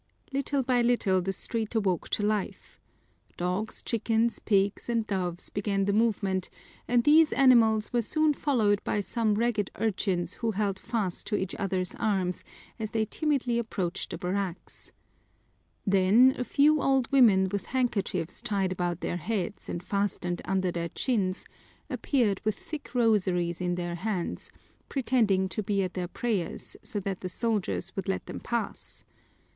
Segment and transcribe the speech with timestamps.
[0.33, 2.79] Little by little the street awoke to life.
[3.37, 6.49] Dogs, chickens, pigs, and doves began the movement,
[6.87, 11.53] and these animals were soon followed by some ragged urchins who held fast to each
[11.59, 12.43] other's arms
[12.79, 14.91] as they timidly approached the barracks.
[15.85, 20.89] Then a few old women with handkerchiefs tied about their heads and fastened under their
[20.89, 21.45] chins
[21.91, 24.49] appeared with thick rosaries in their hands,
[24.89, 29.03] pretending to be at their prayers so that the soldiers would let them pass.